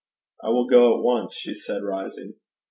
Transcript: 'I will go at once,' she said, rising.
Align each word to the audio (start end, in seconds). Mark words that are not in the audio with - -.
'I 0.43 0.49
will 0.49 0.65
go 0.65 0.97
at 0.97 1.03
once,' 1.03 1.35
she 1.35 1.53
said, 1.53 1.83
rising. 1.83 2.33